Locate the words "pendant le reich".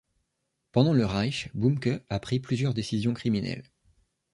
0.71-1.51